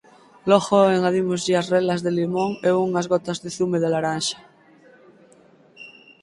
[0.49, 4.39] Logo engadímoslle as relas de limón e unhas gotas de zume de laranxa.